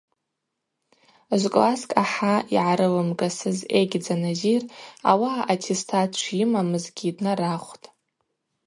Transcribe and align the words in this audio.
Жвкласск 1.41 1.89
ахӏа 2.03 2.35
йгӏарылымгасыз 2.55 3.57
Егьдза 3.79 4.15
Назир 4.21 4.63
ауаъа 5.09 5.43
аттестат 5.53 6.11
шйымамызгьи 6.21 7.15
днарахвтӏ. 7.15 7.85